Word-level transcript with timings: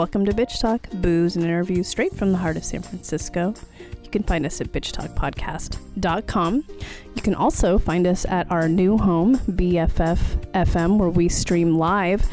Welcome 0.00 0.24
to 0.24 0.32
Bitch 0.32 0.58
Talk, 0.58 0.88
booze 1.02 1.36
and 1.36 1.44
interviews 1.44 1.86
straight 1.86 2.14
from 2.14 2.32
the 2.32 2.38
heart 2.38 2.56
of 2.56 2.64
San 2.64 2.80
Francisco. 2.80 3.52
You 4.02 4.08
can 4.08 4.22
find 4.22 4.46
us 4.46 4.58
at 4.62 4.72
bitchtalkpodcast.com. 4.72 6.64
You 7.14 7.22
can 7.22 7.34
also 7.34 7.78
find 7.78 8.06
us 8.06 8.24
at 8.24 8.50
our 8.50 8.66
new 8.66 8.96
home, 8.96 9.36
BFF 9.40 10.18
FM, 10.52 10.96
where 10.96 11.10
we 11.10 11.28
stream 11.28 11.76
live 11.76 12.26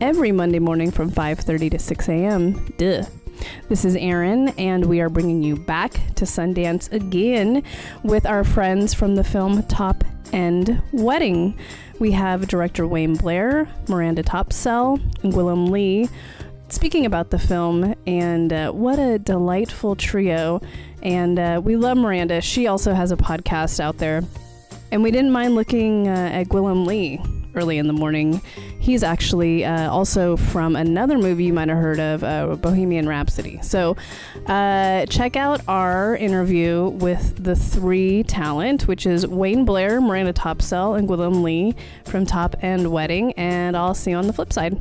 every 0.00 0.30
Monday 0.30 0.60
morning 0.60 0.92
from 0.92 1.10
5:30 1.10 1.72
to 1.72 1.78
6 1.80 2.08
a.m. 2.08 2.72
Duh. 2.78 3.02
This 3.68 3.84
is 3.84 3.96
Erin, 3.96 4.50
and 4.50 4.86
we 4.86 5.00
are 5.00 5.08
bringing 5.08 5.42
you 5.42 5.56
back 5.56 5.94
to 6.14 6.24
Sundance 6.24 6.92
again 6.92 7.64
with 8.04 8.26
our 8.26 8.44
friends 8.44 8.94
from 8.94 9.16
the 9.16 9.24
film 9.24 9.64
Top 9.64 10.04
End 10.32 10.80
Wedding. 10.92 11.58
We 11.98 12.12
have 12.12 12.46
director 12.46 12.86
Wayne 12.86 13.16
Blair, 13.16 13.68
Miranda 13.88 14.22
Tapsell, 14.22 15.00
and 15.24 15.32
Gwilym 15.32 15.68
Lee 15.68 16.08
speaking 16.68 17.06
about 17.06 17.30
the 17.30 17.38
film, 17.38 17.94
and 18.06 18.52
uh, 18.52 18.70
what 18.72 18.98
a 18.98 19.18
delightful 19.18 19.96
trio. 19.96 20.60
And 21.02 21.38
uh, 21.38 21.60
we 21.62 21.76
love 21.76 21.96
Miranda. 21.96 22.40
She 22.40 22.66
also 22.66 22.94
has 22.94 23.12
a 23.12 23.16
podcast 23.16 23.80
out 23.80 23.98
there. 23.98 24.22
And 24.90 25.02
we 25.02 25.10
didn't 25.10 25.32
mind 25.32 25.54
looking 25.54 26.08
uh, 26.08 26.30
at 26.32 26.48
Gwilym 26.48 26.86
Lee 26.86 27.20
early 27.54 27.78
in 27.78 27.86
the 27.86 27.92
morning. 27.92 28.40
He's 28.78 29.02
actually 29.02 29.64
uh, 29.64 29.90
also 29.90 30.36
from 30.36 30.76
another 30.76 31.18
movie 31.18 31.44
you 31.44 31.52
might 31.52 31.68
have 31.68 31.78
heard 31.78 32.00
of, 32.00 32.24
uh, 32.24 32.56
Bohemian 32.56 33.08
Rhapsody. 33.08 33.60
So 33.62 33.96
uh, 34.46 35.06
check 35.06 35.36
out 35.36 35.60
our 35.68 36.16
interview 36.16 36.88
with 36.88 37.42
the 37.42 37.56
three 37.56 38.22
talent, 38.22 38.86
which 38.86 39.06
is 39.06 39.26
Wayne 39.26 39.64
Blair, 39.64 40.00
Miranda 40.00 40.32
Tapsell, 40.32 40.98
and 40.98 41.08
Gwilym 41.08 41.42
Lee 41.42 41.74
from 42.04 42.24
Top 42.24 42.56
End 42.62 42.90
Wedding. 42.90 43.32
And 43.32 43.76
I'll 43.76 43.94
see 43.94 44.12
you 44.12 44.16
on 44.16 44.26
the 44.26 44.32
flip 44.32 44.52
side. 44.52 44.78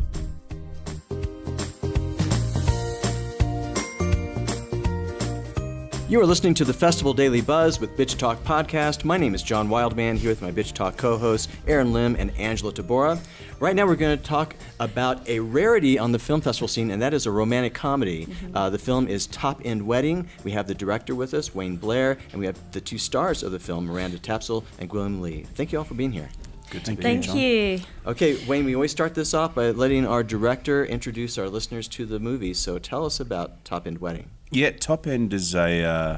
You 6.09 6.21
are 6.21 6.25
listening 6.25 6.53
to 6.53 6.63
the 6.63 6.73
Festival 6.73 7.13
Daily 7.13 7.41
Buzz 7.41 7.81
with 7.81 7.97
Bitch 7.97 8.17
Talk 8.17 8.41
Podcast. 8.45 9.03
My 9.03 9.17
name 9.17 9.35
is 9.35 9.43
John 9.43 9.67
Wildman 9.67 10.15
here 10.15 10.29
with 10.29 10.41
my 10.41 10.53
Bitch 10.53 10.71
Talk 10.71 10.95
co 10.95 11.17
hosts, 11.17 11.49
Erin 11.67 11.91
Lim 11.91 12.15
and 12.17 12.31
Angela 12.37 12.71
Tabora. 12.71 13.19
Right 13.59 13.75
now, 13.75 13.85
we're 13.85 13.97
going 13.97 14.17
to 14.17 14.23
talk 14.23 14.55
about 14.79 15.27
a 15.27 15.41
rarity 15.41 15.99
on 15.99 16.13
the 16.13 16.19
film 16.19 16.39
festival 16.39 16.69
scene, 16.69 16.91
and 16.91 17.01
that 17.01 17.13
is 17.13 17.25
a 17.25 17.31
romantic 17.31 17.73
comedy. 17.73 18.25
Mm-hmm. 18.25 18.55
Uh, 18.55 18.69
the 18.69 18.79
film 18.79 19.09
is 19.09 19.27
Top 19.27 19.59
End 19.65 19.85
Wedding. 19.85 20.29
We 20.45 20.51
have 20.51 20.65
the 20.65 20.73
director 20.73 21.13
with 21.13 21.33
us, 21.33 21.53
Wayne 21.53 21.75
Blair, 21.75 22.17
and 22.31 22.39
we 22.39 22.45
have 22.45 22.57
the 22.71 22.79
two 22.79 22.97
stars 22.97 23.43
of 23.43 23.51
the 23.51 23.59
film, 23.59 23.85
Miranda 23.87 24.17
Tapsell 24.17 24.63
and 24.79 24.89
Gwilym 24.89 25.19
Lee. 25.19 25.43
Thank 25.55 25.73
you 25.73 25.79
all 25.79 25.83
for 25.83 25.95
being 25.95 26.13
here. 26.13 26.29
Good 26.69 26.85
to 26.85 26.95
be 26.95 27.03
Thank 27.03 27.25
here, 27.25 27.75
you. 27.75 27.81
Okay, 28.05 28.45
Wayne, 28.45 28.63
we 28.63 28.75
always 28.75 28.91
start 28.91 29.13
this 29.13 29.33
off 29.33 29.55
by 29.55 29.71
letting 29.71 30.07
our 30.07 30.23
director 30.23 30.85
introduce 30.85 31.37
our 31.37 31.49
listeners 31.49 31.89
to 31.89 32.05
the 32.05 32.19
movie. 32.19 32.53
So 32.53 32.79
tell 32.79 33.05
us 33.05 33.19
about 33.19 33.65
Top 33.65 33.85
End 33.85 33.99
Wedding. 33.99 34.29
Yeah, 34.51 34.71
Top 34.71 35.07
End 35.07 35.33
is 35.33 35.55
a. 35.55 35.83
Uh, 35.83 36.17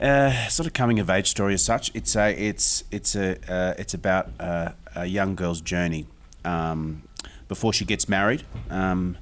uh, 0.00 0.48
sort 0.48 0.66
of 0.66 0.72
coming 0.72 0.98
of 0.98 1.10
age 1.10 1.28
story 1.28 1.54
as 1.54 1.62
such. 1.62 1.90
It's 1.94 2.16
a 2.16 2.30
it's 2.30 2.84
it's 2.90 3.14
a 3.14 3.36
uh, 3.52 3.74
it's 3.76 3.92
about 3.92 4.30
uh, 4.40 4.72
a 4.94 5.06
young 5.06 5.34
girl's 5.34 5.60
journey 5.60 6.06
um, 6.44 7.02
before 7.48 7.72
she 7.72 7.84
gets 7.84 8.08
married. 8.08 8.44
Um, 8.70 9.18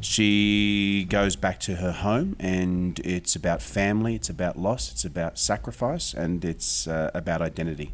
she 0.00 1.06
goes 1.08 1.36
back 1.36 1.58
to 1.60 1.76
her 1.76 1.90
home, 1.90 2.36
and 2.38 2.98
it's 3.00 3.34
about 3.34 3.62
family. 3.62 4.14
It's 4.14 4.28
about 4.28 4.58
loss. 4.58 4.92
It's 4.92 5.04
about 5.04 5.38
sacrifice, 5.38 6.14
and 6.14 6.44
it's 6.44 6.86
uh, 6.86 7.10
about 7.14 7.42
identity. 7.42 7.92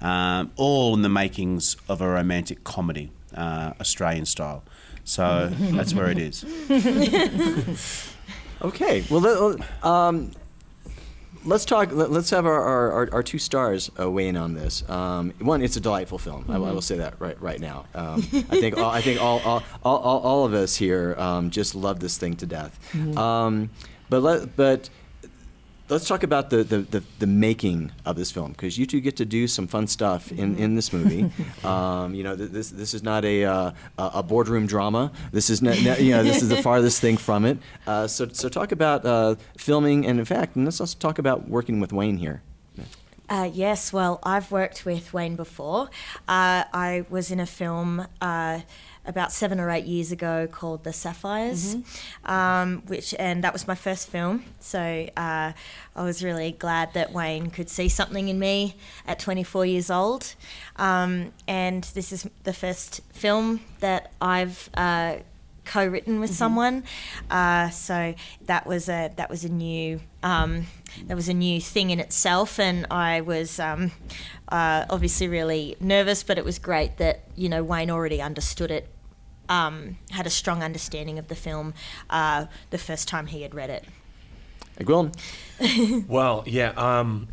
Um, 0.00 0.52
all 0.56 0.94
in 0.94 1.02
the 1.02 1.08
makings 1.08 1.76
of 1.88 2.00
a 2.00 2.08
romantic 2.08 2.64
comedy, 2.64 3.12
uh, 3.34 3.74
Australian 3.80 4.26
style. 4.26 4.64
So 5.04 5.50
that's 5.58 5.94
where 5.94 6.10
it 6.10 6.18
is. 6.18 6.44
Okay, 8.62 9.04
well, 9.10 9.56
um, 9.82 10.32
let's 11.44 11.64
talk. 11.64 11.92
Let, 11.92 12.10
us 12.10 12.30
have 12.30 12.46
our, 12.46 12.62
our, 12.62 13.08
our, 13.12 13.22
two 13.22 13.38
stars 13.38 13.90
uh, 13.98 14.10
weigh 14.10 14.28
in 14.28 14.36
on 14.36 14.54
this. 14.54 14.88
Um, 14.88 15.32
one, 15.40 15.62
it's 15.62 15.76
a 15.76 15.80
delightful 15.80 16.18
film. 16.18 16.42
Mm-hmm. 16.42 16.52
I, 16.52 16.54
I, 16.54 16.58
will 16.58 16.68
mm-hmm. 16.68 16.80
say 16.80 16.96
that 16.96 17.20
right 17.20 17.40
right 17.40 17.60
now. 17.60 17.86
Um, 17.94 18.20
I 18.50 18.60
think 18.60 18.76
all, 18.76 18.90
I 18.90 19.00
think 19.00 19.20
all 19.20 19.40
all, 19.44 19.62
all, 19.82 20.20
all 20.20 20.44
of 20.44 20.54
us 20.54 20.76
here 20.76 21.14
um, 21.18 21.50
just 21.50 21.74
love 21.74 22.00
this 22.00 22.18
thing 22.18 22.36
to 22.36 22.46
death. 22.46 22.78
Mm-hmm. 22.92 23.18
Um, 23.18 23.70
but 24.08 24.22
let, 24.22 24.56
but 24.56 24.88
let's 25.88 26.08
talk 26.08 26.22
about 26.22 26.50
the, 26.50 26.64
the, 26.64 26.78
the, 26.78 27.02
the, 27.18 27.26
making 27.26 27.92
of 28.04 28.16
this 28.16 28.30
film 28.30 28.52
because 28.52 28.78
you 28.78 28.86
two 28.86 29.00
get 29.00 29.16
to 29.16 29.24
do 29.24 29.46
some 29.46 29.66
fun 29.66 29.86
stuff 29.86 30.32
in, 30.32 30.56
in 30.56 30.74
this 30.74 30.92
movie. 30.92 31.30
um, 31.64 32.14
you 32.14 32.22
know, 32.22 32.34
this 32.34 32.70
this 32.70 32.94
is 32.94 33.02
not 33.02 33.24
a 33.24 33.44
uh, 33.44 33.70
a 33.98 34.22
boardroom 34.22 34.66
drama. 34.66 35.12
This 35.32 35.50
is 35.50 35.62
not, 35.62 35.78
you 36.00 36.10
know 36.10 36.22
this 36.22 36.42
is 36.42 36.48
the 36.48 36.62
farthest 36.62 37.00
thing 37.00 37.16
from 37.16 37.44
it. 37.44 37.58
Uh, 37.86 38.06
so 38.06 38.28
so 38.32 38.48
talk 38.48 38.72
about 38.72 39.04
uh, 39.04 39.36
filming 39.56 40.06
and 40.06 40.18
in 40.18 40.24
fact, 40.24 40.56
let's 40.56 40.80
also 40.80 40.98
talk 40.98 41.18
about 41.18 41.48
working 41.48 41.80
with 41.80 41.92
Wayne 41.92 42.18
here. 42.18 42.42
Uh, 43.28 43.50
yes, 43.52 43.92
well, 43.92 44.20
I've 44.22 44.52
worked 44.52 44.84
with 44.84 45.12
Wayne 45.12 45.34
before. 45.34 45.86
Uh, 46.28 46.62
I 46.72 47.04
was 47.10 47.32
in 47.32 47.40
a 47.40 47.46
film 47.46 48.06
uh, 48.20 48.60
about 49.06 49.32
seven 49.32 49.60
or 49.60 49.70
eight 49.70 49.84
years 49.84 50.12
ago 50.12 50.48
called 50.50 50.84
The 50.84 50.92
Sapphires, 50.92 51.76
mm-hmm. 51.76 52.30
um, 52.30 52.82
which 52.86 53.14
and 53.18 53.44
that 53.44 53.52
was 53.52 53.66
my 53.66 53.74
first 53.74 54.08
film. 54.08 54.44
So 54.60 55.08
uh, 55.16 55.52
I 55.94 56.02
was 56.02 56.22
really 56.22 56.52
glad 56.52 56.94
that 56.94 57.12
Wayne 57.12 57.50
could 57.50 57.68
see 57.68 57.88
something 57.88 58.28
in 58.28 58.38
me 58.38 58.76
at 59.06 59.18
24 59.18 59.66
years 59.66 59.90
old. 59.90 60.34
Um, 60.76 61.32
and 61.46 61.84
this 61.94 62.12
is 62.12 62.28
the 62.44 62.52
first 62.52 63.00
film 63.12 63.60
that 63.80 64.12
I've 64.20 64.68
uh, 64.74 65.16
co-written 65.66 66.20
with 66.20 66.30
mm-hmm. 66.30 66.36
someone. 66.36 66.84
Uh, 67.30 67.68
so 67.70 68.14
that 68.46 68.66
was 68.66 68.88
a 68.88 69.12
that 69.16 69.28
was 69.28 69.44
a 69.44 69.48
new 69.48 70.00
um, 70.22 70.66
that 71.06 71.14
was 71.14 71.28
a 71.28 71.34
new 71.34 71.60
thing 71.60 71.90
in 71.90 72.00
itself, 72.00 72.58
and 72.58 72.86
I 72.90 73.20
was 73.20 73.60
um, 73.60 73.92
uh, 74.48 74.86
obviously 74.88 75.28
really 75.28 75.76
nervous, 75.80 76.22
but 76.22 76.38
it 76.38 76.44
was 76.44 76.58
great 76.58 76.96
that 76.96 77.24
you 77.34 77.48
know 77.48 77.62
Wayne 77.62 77.90
already 77.90 78.22
understood 78.22 78.70
it 78.70 78.88
um, 79.48 79.98
had 80.10 80.26
a 80.26 80.30
strong 80.30 80.62
understanding 80.62 81.18
of 81.18 81.28
the 81.28 81.34
film 81.34 81.74
uh, 82.10 82.46
the 82.70 82.78
first 82.78 83.08
time 83.08 83.26
he 83.26 83.42
had 83.42 83.54
read 83.54 83.70
it. 83.70 83.84
Gwilym? 84.80 85.14
well, 86.08 86.42
yeah. 86.46 86.70
Um, 86.76 87.28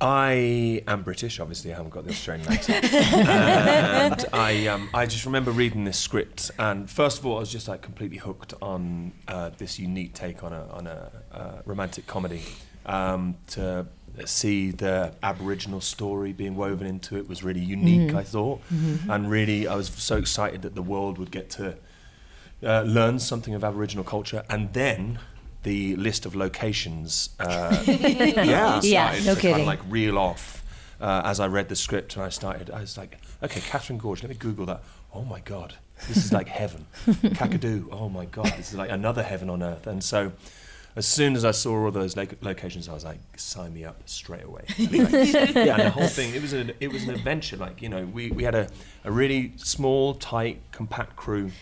I 0.00 0.82
am 0.86 1.02
British, 1.02 1.40
obviously. 1.40 1.72
I 1.72 1.76
haven't 1.76 1.90
got 1.90 2.04
the 2.04 2.10
Australian 2.10 2.50
accent. 2.50 2.84
and 2.92 4.24
I, 4.32 4.66
um, 4.68 4.88
I 4.94 5.06
just 5.06 5.26
remember 5.26 5.50
reading 5.50 5.84
this 5.84 5.98
script, 5.98 6.50
and 6.58 6.88
first 6.88 7.18
of 7.18 7.26
all, 7.26 7.36
I 7.36 7.40
was 7.40 7.50
just 7.50 7.66
like 7.66 7.82
completely 7.82 8.18
hooked 8.18 8.54
on 8.62 9.12
uh, 9.26 9.50
this 9.58 9.78
unique 9.78 10.14
take 10.14 10.44
on 10.44 10.52
a 10.52 10.66
on 10.68 10.86
a 10.86 11.10
uh, 11.32 11.62
romantic 11.66 12.06
comedy. 12.06 12.42
Um, 12.86 13.36
to 13.48 13.86
see 14.26 14.70
the 14.70 15.14
Aboriginal 15.22 15.80
story 15.80 16.32
being 16.32 16.56
woven 16.56 16.86
into 16.86 17.16
it 17.16 17.28
was 17.28 17.42
really 17.42 17.60
unique, 17.60 18.12
mm. 18.12 18.14
I 18.16 18.24
thought. 18.24 18.60
Mm-hmm. 18.72 19.10
And 19.10 19.30
really, 19.30 19.66
I 19.66 19.74
was 19.74 19.88
so 19.88 20.16
excited 20.16 20.62
that 20.62 20.74
the 20.74 20.82
world 20.82 21.18
would 21.18 21.30
get 21.30 21.50
to 21.50 21.76
uh, 22.62 22.82
learn 22.82 23.18
something 23.18 23.54
of 23.54 23.62
Aboriginal 23.64 24.04
culture. 24.04 24.44
And 24.48 24.72
then 24.72 25.18
the 25.62 25.96
list 25.96 26.26
of 26.26 26.34
locations 26.34 27.30
uh, 27.40 27.82
yeah. 27.86 28.80
yeah, 28.82 29.20
no 29.24 29.34
to 29.34 29.40
kidding. 29.40 29.52
kind 29.52 29.60
of 29.62 29.66
like 29.66 29.80
reel 29.88 30.18
off. 30.18 30.64
Uh, 31.00 31.22
as 31.24 31.38
I 31.38 31.46
read 31.46 31.68
the 31.68 31.76
script 31.76 32.16
and 32.16 32.24
I 32.24 32.28
started, 32.28 32.70
I 32.70 32.80
was 32.80 32.98
like, 32.98 33.18
okay, 33.42 33.60
Katherine 33.60 33.98
Gorge, 33.98 34.22
let 34.22 34.30
me 34.30 34.34
Google 34.34 34.66
that. 34.66 34.82
Oh 35.14 35.22
my 35.22 35.38
God, 35.40 35.74
this 36.08 36.16
is 36.16 36.32
like 36.32 36.48
heaven. 36.48 36.86
Kakadu, 37.06 37.86
oh 37.92 38.08
my 38.08 38.24
God, 38.24 38.52
this 38.56 38.72
is 38.72 38.78
like 38.78 38.90
another 38.90 39.22
heaven 39.22 39.48
on 39.48 39.62
earth. 39.62 39.86
And 39.86 40.02
so 40.02 40.32
as 40.98 41.06
soon 41.06 41.36
as 41.36 41.44
I 41.44 41.52
saw 41.52 41.84
all 41.84 41.90
those 41.92 42.16
lo- 42.16 42.26
locations, 42.40 42.88
I 42.88 42.92
was 42.92 43.04
like, 43.04 43.20
sign 43.36 43.72
me 43.72 43.84
up 43.84 44.02
straight 44.06 44.42
away. 44.42 44.64
yeah, 44.76 45.76
and 45.76 45.82
the 45.82 45.90
whole 45.90 46.08
thing, 46.08 46.34
it 46.34 46.42
was 46.42 46.52
an 46.52 46.72
it 46.80 46.92
was 46.92 47.04
an 47.04 47.10
adventure. 47.10 47.56
Like 47.56 47.80
you 47.80 47.88
know, 47.88 48.04
we, 48.04 48.32
we 48.32 48.42
had 48.42 48.56
a, 48.56 48.68
a 49.04 49.12
really 49.12 49.52
small, 49.56 50.14
tight, 50.14 50.60
compact 50.72 51.14
crew 51.14 51.52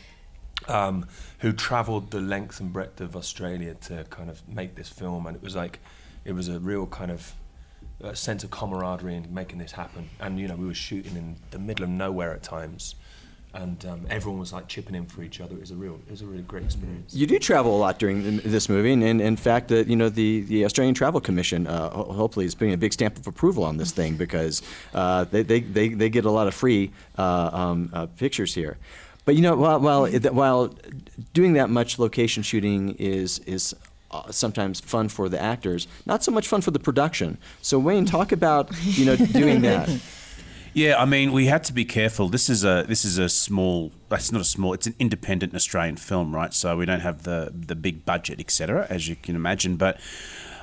um, 0.69 1.07
who 1.41 1.53
travelled 1.53 2.11
the 2.13 2.21
length 2.21 2.61
and 2.61 2.73
breadth 2.73 3.03
of 3.03 3.15
Australia 3.15 3.75
to 3.83 4.05
kind 4.05 4.31
of 4.31 4.47
make 4.49 4.75
this 4.75 4.89
film, 4.89 5.27
and 5.27 5.37
it 5.37 5.43
was 5.43 5.55
like 5.55 5.81
it 6.25 6.33
was 6.33 6.49
a 6.49 6.59
real 6.59 6.87
kind 6.87 7.11
of 7.11 7.35
uh, 8.03 8.15
sense 8.15 8.43
of 8.43 8.51
camaraderie 8.51 9.17
in 9.17 9.35
making 9.35 9.59
this 9.59 9.73
happen. 9.73 10.09
And 10.19 10.41
you 10.41 10.49
know, 10.49 10.57
we 10.57 10.67
were 10.67 10.73
shooting 10.73 11.15
in 11.15 11.37
the 11.51 11.59
middle 11.59 11.85
of 11.85 11.91
nowhere 11.91 12.33
at 12.33 12.43
times 12.43 12.95
and 13.57 13.85
um, 13.87 14.07
everyone 14.11 14.39
was 14.39 14.53
like 14.53 14.69
chipping 14.69 14.95
in 14.95 15.07
for 15.07 15.23
each 15.23 15.41
other. 15.41 15.55
It 15.55 15.61
was 15.61 15.71
a 15.71 15.75
real, 15.75 15.99
it 16.07 16.11
was 16.11 16.23
a 16.23 16.27
really 16.27 16.43
great 16.43 16.65
experience. 16.65 17.15
You 17.15 17.27
do 17.27 17.39
travel 17.39 17.75
a 17.77 17.79
lot 17.79 17.99
during 17.99 18.39
this 18.39 18.69
movie, 18.69 18.93
and, 18.93 19.03
and 19.03 19.21
in 19.21 19.37
fact, 19.37 19.73
uh, 19.73 19.77
you 19.77 19.97
know 19.97 20.09
the, 20.09 20.43
the 20.43 20.65
Australian 20.65 20.95
Travel 20.95 21.21
Commission 21.21 21.67
uh, 21.67 21.91
hopefully 21.91 22.45
is 22.47 22.55
putting 22.55 22.75
a 22.75 22.77
big 22.77 22.93
stamp 22.93 23.17
of 23.17 23.27
approval 23.27 23.65
on 23.65 23.77
this 23.77 23.93
thing 23.93 24.17
because 24.17 24.63
uh, 24.95 25.25
they, 25.25 25.43
they, 25.43 25.61
they, 25.61 25.89
they 25.89 26.09
get 26.09 26.25
a 26.25 26.31
lot 26.31 26.47
of 26.47 26.55
free 26.55 26.93
uh, 27.19 27.51
um, 27.53 27.91
uh, 27.93 28.07
pictures 28.19 28.55
here. 28.55 28.77
But 29.25 29.35
you 29.35 29.43
know, 29.43 29.57
while 29.57 29.81
while, 29.81 30.07
while 30.07 30.75
doing 31.33 31.55
that 31.55 31.69
much 31.71 31.99
location 31.99 32.43
shooting 32.43 32.95
is 32.99 33.41
is 33.41 33.75
uh, 34.11 34.31
sometimes 34.31 34.81
fun 34.81 35.09
for 35.09 35.29
the 35.29 35.41
actors, 35.41 35.89
not 36.05 36.23
so 36.23 36.31
much 36.31 36.47
fun 36.47 36.61
for 36.61 36.71
the 36.71 36.79
production. 36.79 37.39
So 37.61 37.79
Wayne, 37.79 38.05
talk 38.05 38.31
about 38.31 38.71
you 38.83 39.05
know 39.05 39.17
doing 39.17 39.63
that. 39.63 39.89
Yeah, 40.77 41.01
I 41.01 41.07
mean, 41.07 41.33
we 41.33 41.47
had 41.47 41.65
to 41.65 41.73
be 41.73 41.87
careful. 41.87 42.29
This 42.29 42.51
is 42.51 42.63
a 42.63 42.85
this 42.87 43.07
is 43.07 43.17
a 43.17 43.31
small. 43.31 43.93
It's 44.11 44.31
not 44.31 44.43
a 44.43 44.45
small. 44.45 44.75
It's 44.75 44.87
an 44.87 44.95
independent 44.99 45.55
Australian 45.55 45.97
film, 45.97 46.35
right? 46.35 46.53
So 46.53 46.77
we 46.77 46.85
don't 46.85 47.01
have 47.01 47.23
the 47.23 47.51
the 47.51 47.75
big 47.75 48.05
budget, 48.05 48.41
etc., 48.41 48.87
as 48.91 49.09
you 49.09 49.17
can 49.17 49.35
imagine. 49.37 49.77
But 49.77 49.99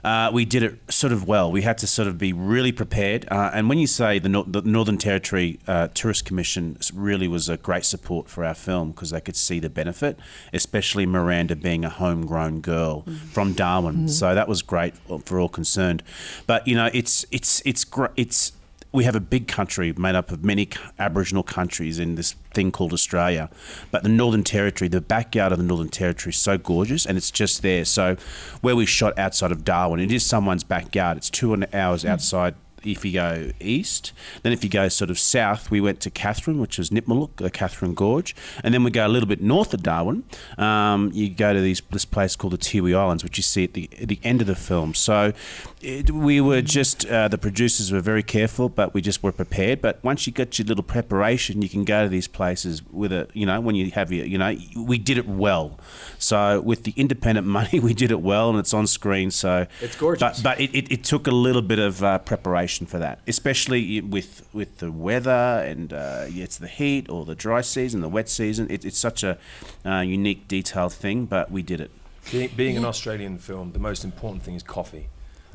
uh, 0.03 0.29
we 0.31 0.45
did 0.45 0.61
it 0.61 0.79
sort 0.87 1.13
of 1.13 1.27
well. 1.27 1.51
We 1.51 1.63
had 1.63 1.79
to 1.79 1.87
sort 1.87 2.07
of 2.07 2.19
be 2.19 2.31
really 2.31 2.71
prepared. 2.71 3.25
Uh, 3.31 3.49
and 3.55 3.67
when 3.69 3.79
you 3.79 3.87
say 3.87 4.19
the, 4.19 4.29
Nor- 4.29 4.43
the 4.43 4.61
Northern 4.61 4.99
Territory 4.99 5.59
uh, 5.65 5.87
Tourist 5.95 6.25
Commission 6.25 6.77
really 6.93 7.27
was 7.27 7.49
a 7.49 7.57
great 7.57 7.83
support 7.83 8.29
for 8.29 8.45
our 8.45 8.53
film 8.53 8.91
because 8.91 9.09
they 9.09 9.21
could 9.21 9.35
see 9.35 9.59
the 9.59 9.69
benefit, 9.69 10.19
especially 10.53 11.07
Miranda 11.07 11.55
being 11.55 11.83
a 11.83 11.89
homegrown 11.89 12.61
girl 12.61 13.01
from 13.31 13.53
Darwin. 13.53 14.07
So 14.07 14.35
that 14.35 14.47
was 14.47 14.61
great 14.61 14.93
for 15.25 15.39
all 15.39 15.49
concerned. 15.49 16.03
But 16.45 16.67
you 16.67 16.75
know, 16.75 16.91
it's 16.93 17.25
it's 17.31 17.63
it's 17.65 17.83
gr- 17.83 18.13
it's 18.15 18.51
we 18.93 19.03
have 19.03 19.15
a 19.15 19.19
big 19.19 19.47
country 19.47 19.91
made 19.97 20.15
up 20.15 20.31
of 20.31 20.45
many 20.45 20.69
Aboriginal 20.99 21.43
countries 21.43 21.97
in 21.97 22.13
this 22.15 22.33
thing 22.53 22.71
called 22.71 22.93
Australia. 22.93 23.49
But 23.89 24.03
the 24.03 24.09
Northern 24.09 24.43
Territory, 24.43 24.87
the 24.87 25.01
backyard 25.01 25.51
of 25.51 25.57
the 25.57 25.63
Northern 25.63 25.89
Territory 25.89 26.29
is 26.29 26.37
so 26.37 26.59
gorgeous 26.59 27.05
and 27.05 27.17
it's 27.17 27.31
just 27.31 27.63
there. 27.63 27.85
So 27.85 28.15
where 28.61 28.75
we 28.75 28.85
shot 28.85 29.17
outside 29.17 29.51
of 29.51 29.65
Darwin, 29.65 29.99
it 29.99 30.11
is 30.11 30.23
someone's 30.23 30.63
backyard. 30.63 31.17
It's 31.17 31.31
two 31.31 31.53
hours 31.73 32.03
hmm. 32.03 32.09
outside 32.09 32.53
if 32.83 33.05
you 33.05 33.13
go 33.13 33.51
east. 33.59 34.11
Then 34.41 34.53
if 34.53 34.63
you 34.63 34.69
go 34.69 34.87
sort 34.89 35.09
of 35.09 35.19
south, 35.19 35.71
we 35.71 35.81
went 35.81 35.99
to 36.01 36.09
Katherine, 36.09 36.59
which 36.59 36.77
was 36.77 36.89
Nitmiluk, 36.89 37.37
the 37.37 37.49
Katherine 37.49 37.93
Gorge. 37.93 38.35
And 38.63 38.73
then 38.73 38.83
we 38.83 38.91
go 38.91 39.05
a 39.05 39.09
little 39.09 39.27
bit 39.27 39.41
north 39.41 39.73
of 39.73 39.83
Darwin. 39.83 40.23
Um, 40.57 41.11
you 41.13 41.29
go 41.29 41.53
to 41.53 41.61
these, 41.61 41.81
this 41.91 42.05
place 42.05 42.35
called 42.35 42.53
the 42.53 42.57
Tiwi 42.57 42.95
Islands, 42.95 43.23
which 43.23 43.37
you 43.37 43.43
see 43.43 43.63
at 43.63 43.73
the, 43.73 43.89
at 44.01 44.07
the 44.07 44.19
end 44.23 44.41
of 44.41 44.47
the 44.47 44.55
film. 44.55 44.93
So 44.93 45.33
it, 45.81 46.11
we 46.11 46.41
were 46.41 46.61
just, 46.61 47.05
uh, 47.05 47.27
the 47.27 47.37
producers 47.37 47.91
were 47.91 48.01
very 48.01 48.23
careful, 48.23 48.69
but 48.69 48.93
we 48.93 49.01
just 49.01 49.23
were 49.23 49.31
prepared. 49.31 49.81
But 49.81 50.03
once 50.03 50.27
you 50.27 50.33
get 50.33 50.57
your 50.57 50.65
little 50.65 50.83
preparation, 50.83 51.61
you 51.61 51.69
can 51.69 51.83
go 51.83 52.03
to 52.03 52.09
these 52.09 52.27
places 52.27 52.83
with 52.91 53.11
a, 53.11 53.27
you 53.33 53.45
know, 53.45 53.59
when 53.61 53.75
you 53.75 53.91
have 53.91 54.11
your, 54.11 54.25
you 54.25 54.37
know, 54.37 54.55
we 54.75 54.97
did 54.97 55.17
it 55.17 55.27
well. 55.27 55.79
So 56.17 56.61
with 56.61 56.83
the 56.83 56.93
independent 56.95 57.47
money, 57.53 57.79
we 57.79 57.93
did 57.93 58.11
it 58.11 58.21
well 58.21 58.49
and 58.49 58.59
it's 58.59 58.73
on 58.73 58.87
screen. 58.87 59.31
So 59.31 59.67
It's 59.81 59.95
gorgeous. 59.95 60.41
But, 60.41 60.43
but 60.43 60.61
it, 60.61 60.75
it, 60.75 60.91
it 60.91 61.03
took 61.03 61.27
a 61.27 61.31
little 61.31 61.61
bit 61.61 61.79
of 61.79 62.03
uh, 62.03 62.19
preparation 62.19 62.72
for 62.85 62.99
that, 62.99 63.19
especially 63.27 64.01
with 64.01 64.47
with 64.53 64.77
the 64.77 64.91
weather 64.91 65.63
and 65.65 65.93
uh, 65.93 66.25
it's 66.27 66.57
the 66.57 66.67
heat 66.67 67.09
or 67.09 67.25
the 67.25 67.35
dry 67.35 67.61
season, 67.61 68.01
the 68.01 68.09
wet 68.09 68.29
season. 68.29 68.67
It, 68.69 68.85
it's 68.85 68.97
such 68.97 69.23
a 69.23 69.37
uh, 69.85 69.99
unique, 69.99 70.47
detailed 70.47 70.93
thing, 70.93 71.25
but 71.25 71.51
we 71.51 71.61
did 71.61 71.79
it. 71.81 71.91
Being, 72.31 72.49
being 72.55 72.77
an 72.77 72.85
Australian 72.85 73.37
film, 73.37 73.73
the 73.73 73.79
most 73.79 74.03
important 74.03 74.43
thing 74.43 74.55
is 74.55 74.63
coffee. 74.63 75.07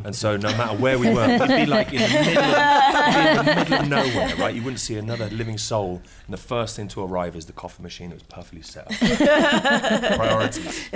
And 0.04 0.14
so, 0.14 0.36
no 0.36 0.48
matter 0.56 0.76
where 0.76 0.98
we 0.98 1.12
were, 1.12 1.26
we'd 1.26 1.48
be 1.48 1.66
like 1.66 1.92
in 1.92 2.00
the 2.00 2.08
middle 2.08 2.44
of, 2.44 3.16
in 3.16 3.36
the 3.36 3.54
middle 3.54 3.78
of 3.80 3.88
nowhere, 3.88 4.36
right? 4.36 4.54
You 4.54 4.62
wouldn't 4.62 4.80
see 4.80 4.96
another 4.96 5.28
living 5.30 5.58
soul, 5.58 6.00
and 6.26 6.32
the 6.32 6.36
first 6.36 6.76
thing 6.76 6.86
to 6.88 7.02
arrive 7.02 7.34
is 7.34 7.46
the 7.46 7.52
coffee 7.52 7.82
machine 7.82 8.10
that 8.10 8.16
was 8.16 8.22
perfectly 8.22 8.62
set 8.62 8.86
up. 8.86 8.92
Priorities. 10.16 10.88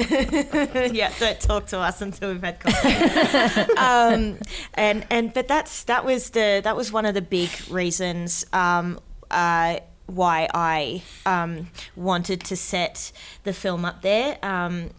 yeah, 0.95 1.13
don't 1.19 1.41
talk 1.41 1.67
to 1.67 1.79
us 1.79 2.01
until 2.01 2.33
we've 2.33 2.43
had 2.43 2.61
coffee. 2.61 3.73
um, 3.77 4.39
and 4.75 5.05
and 5.11 5.35
but 5.35 5.49
that's 5.49 5.85
that 5.85 6.05
was 6.05 6.31
the 6.31 6.61
that 6.63 6.77
was 6.77 6.93
one 6.93 7.05
of 7.05 7.15
the 7.15 7.23
big 7.23 7.51
reasons 7.71 8.47
um, 8.53 9.01
uh, 9.31 9.79
why 10.07 10.49
I 10.55 11.03
um, 11.27 11.71
wanted 11.97 12.45
to 12.45 12.57
set 12.57 13.11
the 13.43 13.53
film 13.53 13.85
up 13.85 14.03
there. 14.03 14.39
Um, 14.45 14.91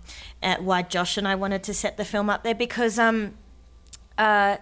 why 0.60 0.82
Josh 0.82 1.18
and 1.18 1.26
I 1.26 1.36
wanted 1.36 1.64
to 1.64 1.74
set 1.74 1.96
the 1.96 2.04
film 2.04 2.30
up 2.30 2.44
there 2.44 2.56
because 2.56 3.00
um, 3.00 3.36
uh, 4.18 4.58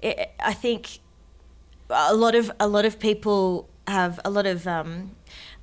it, 0.00 0.30
I 0.38 0.52
think 0.52 0.98
a 1.90 2.14
lot 2.14 2.34
of 2.34 2.50
a 2.58 2.68
lot 2.68 2.84
of 2.84 2.98
people 2.98 3.68
have 3.86 4.20
a 4.24 4.30
lot 4.30 4.46
of 4.46 4.66
um, 4.66 5.12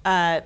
uh, 0.06 0.42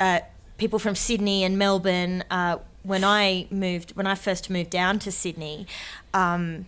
uh, 0.00 0.20
people 0.58 0.78
from 0.78 0.94
Sydney 0.94 1.44
and 1.44 1.58
Melbourne. 1.58 2.24
Uh, 2.30 2.58
when 2.82 3.02
I 3.02 3.48
moved, 3.50 3.96
when 3.96 4.06
I 4.06 4.14
first 4.14 4.48
moved 4.48 4.70
down 4.70 4.98
to 5.00 5.10
Sydney, 5.10 5.66
um, 6.14 6.66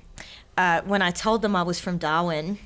uh, 0.57 0.83
when 0.83 1.01
I 1.01 1.11
told 1.11 1.43
them 1.43 1.55
I 1.55 1.63
was 1.63 1.81
from 1.81 1.99
Darwin. 1.99 2.59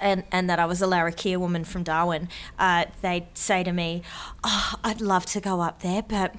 And, 0.00 0.22
and 0.30 0.48
that 0.48 0.60
I 0.60 0.66
was 0.66 0.80
a 0.80 0.86
Larrakia 0.86 1.36
woman 1.36 1.64
from 1.64 1.82
Darwin, 1.82 2.28
uh, 2.60 2.84
they'd 3.02 3.26
say 3.34 3.64
to 3.64 3.72
me, 3.72 4.02
oh, 4.44 4.74
I'd 4.84 5.00
love 5.00 5.26
to 5.26 5.40
go 5.40 5.60
up 5.62 5.82
there, 5.82 6.00
but 6.00 6.36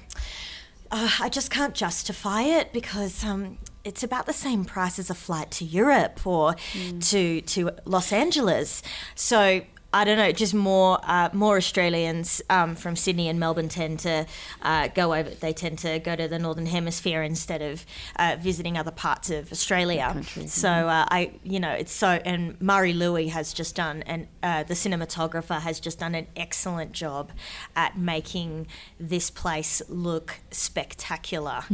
I 0.90 1.28
just 1.30 1.50
can't 1.50 1.74
justify 1.74 2.42
it 2.42 2.72
because 2.72 3.22
um, 3.22 3.58
it's 3.84 4.02
about 4.02 4.26
the 4.26 4.32
same 4.32 4.64
price 4.64 4.98
as 4.98 5.10
a 5.10 5.14
flight 5.14 5.50
to 5.52 5.64
Europe 5.64 6.26
or 6.26 6.54
hmm. 6.72 6.98
to 6.98 7.40
to 7.42 7.70
Los 7.84 8.12
Angeles. 8.12 8.82
So 9.14 9.62
I 9.94 10.04
don't 10.04 10.16
know, 10.16 10.32
just 10.32 10.54
more 10.54 10.98
uh, 11.02 11.28
more 11.32 11.56
Australians 11.58 12.40
um, 12.48 12.74
from 12.76 12.96
Sydney 12.96 13.28
and 13.28 13.38
Melbourne 13.38 13.68
tend 13.68 13.98
to 14.00 14.26
uh, 14.62 14.88
go 14.88 15.12
over. 15.12 15.28
They 15.28 15.52
tend 15.52 15.78
to 15.80 15.98
go 15.98 16.16
to 16.16 16.28
the 16.28 16.38
northern 16.38 16.66
hemisphere 16.66 17.22
instead 17.22 17.60
of 17.60 17.84
uh, 18.16 18.36
visiting 18.40 18.78
other 18.78 18.90
parts 18.90 19.28
of 19.30 19.52
Australia. 19.52 20.14
So 20.48 20.68
uh, 20.68 21.06
I, 21.10 21.32
you 21.42 21.60
know, 21.60 21.72
it's 21.72 21.92
so. 21.92 22.08
And 22.24 22.58
Murray 22.60 22.94
Lui 22.94 23.28
has 23.28 23.52
just 23.52 23.74
done, 23.74 24.02
and 24.06 24.28
uh, 24.42 24.62
the 24.62 24.74
cinematographer 24.74 25.60
has 25.60 25.78
just 25.78 25.98
done 25.98 26.14
an 26.14 26.26
excellent 26.36 26.92
job 26.92 27.30
at 27.76 27.98
making 27.98 28.68
this 28.98 29.30
place 29.30 29.82
look 29.88 30.38
spectacular. 30.50 31.64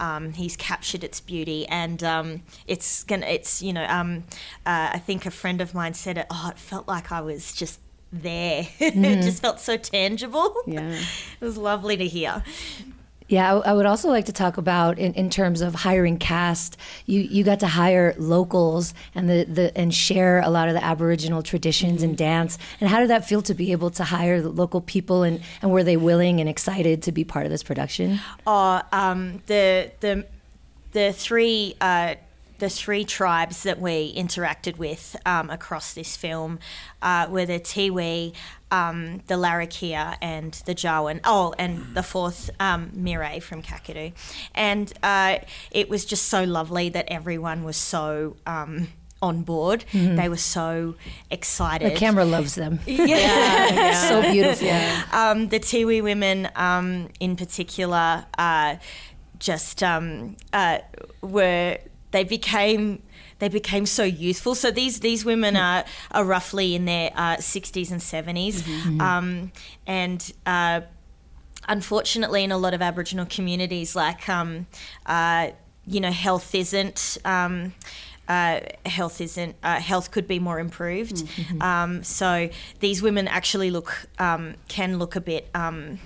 Um, 0.00 0.32
he's 0.32 0.56
captured 0.56 1.04
its 1.04 1.20
beauty, 1.20 1.66
and 1.68 2.02
um, 2.02 2.42
it's 2.66 3.04
gonna. 3.04 3.26
It's 3.26 3.60
you 3.60 3.72
know, 3.74 3.84
um, 3.84 4.24
uh, 4.64 4.90
I 4.94 4.98
think 4.98 5.26
a 5.26 5.30
friend 5.30 5.60
of 5.60 5.74
mine 5.74 5.92
said 5.92 6.16
it. 6.16 6.26
Oh, 6.30 6.48
it 6.50 6.58
felt 6.58 6.88
like 6.88 7.12
I 7.12 7.20
was 7.20 7.52
just 7.52 7.65
there. 8.22 8.66
it 8.78 9.22
just 9.22 9.42
felt 9.42 9.60
so 9.60 9.76
tangible. 9.76 10.54
Yeah. 10.66 10.98
it 11.40 11.44
was 11.44 11.56
lovely 11.56 11.96
to 11.96 12.06
hear. 12.06 12.42
Yeah, 13.28 13.58
I, 13.58 13.72
would 13.72 13.86
also 13.86 14.08
like 14.08 14.26
to 14.26 14.32
talk 14.32 14.56
about 14.56 14.98
in, 14.98 15.12
in 15.14 15.30
terms 15.30 15.60
of 15.60 15.74
hiring 15.74 16.16
cast. 16.18 16.76
You 17.06 17.20
you 17.20 17.42
got 17.42 17.60
to 17.60 17.66
hire 17.66 18.14
locals 18.18 18.94
and 19.14 19.28
the, 19.28 19.44
the 19.44 19.76
and 19.76 19.92
share 19.92 20.40
a 20.40 20.50
lot 20.50 20.68
of 20.68 20.74
the 20.74 20.84
Aboriginal 20.84 21.42
traditions 21.42 22.02
and 22.02 22.16
dance. 22.16 22.56
And 22.80 22.88
how 22.88 23.00
did 23.00 23.10
that 23.10 23.26
feel 23.26 23.42
to 23.42 23.54
be 23.54 23.72
able 23.72 23.90
to 23.90 24.04
hire 24.04 24.40
the 24.40 24.48
local 24.48 24.80
people 24.80 25.24
and, 25.24 25.40
and 25.60 25.72
were 25.72 25.82
they 25.82 25.96
willing 25.96 26.40
and 26.40 26.48
excited 26.48 27.02
to 27.02 27.12
be 27.12 27.24
part 27.24 27.46
of 27.46 27.50
this 27.50 27.64
production? 27.64 28.20
Oh, 28.46 28.80
um, 28.92 29.42
the 29.46 29.90
the 30.00 30.26
the 30.92 31.12
three 31.12 31.74
uh, 31.80 32.14
the 32.58 32.68
three 32.68 33.04
tribes 33.04 33.62
that 33.62 33.80
we 33.80 34.12
interacted 34.14 34.78
with 34.78 35.16
um, 35.26 35.50
across 35.50 35.94
this 35.94 36.16
film 36.16 36.58
uh, 37.02 37.26
were 37.30 37.46
the 37.46 37.60
Tiwi, 37.60 38.34
um, 38.70 39.22
the 39.26 39.34
Larrakia, 39.34 40.16
and 40.20 40.52
the 40.66 40.74
Jawoyn. 40.74 41.20
Oh, 41.24 41.54
and 41.58 41.94
the 41.94 42.02
fourth 42.02 42.50
um, 42.60 42.90
Mirarr 42.94 43.42
from 43.42 43.62
Kakadu, 43.62 44.12
and 44.54 44.92
uh, 45.02 45.38
it 45.70 45.88
was 45.88 46.04
just 46.04 46.26
so 46.26 46.44
lovely 46.44 46.88
that 46.90 47.06
everyone 47.08 47.64
was 47.64 47.76
so. 47.76 48.36
Um, 48.46 48.88
on 49.22 49.42
board, 49.42 49.86
they 49.94 50.28
were 50.28 50.36
so 50.36 50.94
excited. 51.30 51.90
The 51.90 51.96
camera 51.96 52.26
loves 52.26 52.54
them. 52.54 52.80
yeah, 52.86 54.08
so 54.08 54.20
beautiful. 54.20 54.68
um, 55.10 55.48
the 55.48 55.58
Tiwi 55.58 56.02
women, 56.02 56.50
um, 56.54 57.08
in 57.18 57.34
particular, 57.34 58.26
uh, 58.36 58.76
just 59.38 59.82
um, 59.82 60.36
uh, 60.52 60.78
were 61.22 61.78
they 62.10 62.24
became 62.24 63.02
they 63.38 63.48
became 63.48 63.86
so 63.86 64.02
youthful. 64.04 64.54
So 64.54 64.70
these 64.70 65.00
these 65.00 65.24
women 65.24 65.56
are 65.56 65.84
are 66.10 66.24
roughly 66.24 66.74
in 66.74 66.84
their 66.84 67.10
uh, 67.14 67.36
sixties 67.38 67.90
and 67.90 68.00
70s 68.00 69.00
um, 69.00 69.52
and. 69.86 70.32
Uh, 70.44 70.80
Unfortunately, 71.68 72.44
in 72.44 72.52
a 72.52 72.58
lot 72.58 72.74
of 72.74 72.80
Aboriginal 72.80 73.26
communities, 73.26 73.96
like 73.96 74.28
um, 74.28 74.68
uh, 75.04 75.48
you 75.84 75.98
know, 75.98 76.12
health 76.12 76.54
isn't 76.54 77.18
um, 77.24 77.74
uh, 78.28 78.60
health 78.84 79.20
isn't 79.20 79.56
uh, 79.64 79.80
health 79.80 80.12
could 80.12 80.28
be 80.28 80.38
more 80.38 80.60
improved. 80.60 81.24
Um, 81.60 82.04
so 82.04 82.50
these 82.78 83.02
women 83.02 83.26
actually 83.26 83.72
look 83.72 84.06
um, 84.20 84.54
can 84.68 84.98
look 85.00 85.16
a 85.16 85.20
bit 85.20 85.48
um, 85.56 85.98